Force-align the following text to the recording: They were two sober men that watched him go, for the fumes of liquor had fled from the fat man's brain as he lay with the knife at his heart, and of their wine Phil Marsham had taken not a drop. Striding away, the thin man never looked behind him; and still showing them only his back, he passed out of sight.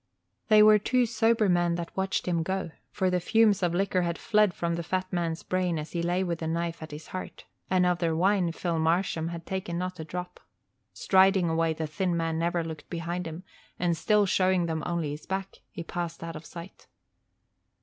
They 0.47 0.63
were 0.63 0.79
two 0.79 1.05
sober 1.05 1.47
men 1.47 1.75
that 1.75 1.95
watched 1.95 2.27
him 2.27 2.41
go, 2.41 2.71
for 2.89 3.11
the 3.11 3.19
fumes 3.19 3.61
of 3.61 3.75
liquor 3.75 4.01
had 4.01 4.17
fled 4.17 4.51
from 4.55 4.73
the 4.73 4.81
fat 4.81 5.05
man's 5.13 5.43
brain 5.43 5.77
as 5.77 5.91
he 5.91 6.01
lay 6.01 6.23
with 6.23 6.39
the 6.39 6.47
knife 6.47 6.81
at 6.81 6.89
his 6.89 7.09
heart, 7.09 7.45
and 7.69 7.85
of 7.85 7.99
their 7.99 8.15
wine 8.15 8.51
Phil 8.51 8.79
Marsham 8.79 9.27
had 9.27 9.45
taken 9.45 9.77
not 9.77 9.99
a 9.99 10.03
drop. 10.03 10.39
Striding 10.91 11.49
away, 11.49 11.73
the 11.73 11.85
thin 11.85 12.17
man 12.17 12.39
never 12.39 12.63
looked 12.63 12.89
behind 12.89 13.27
him; 13.27 13.43
and 13.77 13.95
still 13.95 14.25
showing 14.25 14.65
them 14.65 14.81
only 14.87 15.11
his 15.11 15.27
back, 15.27 15.57
he 15.69 15.83
passed 15.83 16.23
out 16.23 16.35
of 16.35 16.47
sight. 16.47 16.87